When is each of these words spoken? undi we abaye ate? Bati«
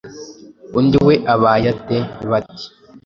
undi 0.77 0.97
we 1.07 1.15
abaye 1.33 1.67
ate? 1.73 1.97
Bati« 2.29 2.65